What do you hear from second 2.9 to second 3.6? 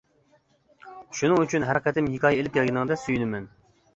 سۆيۈنىمەن.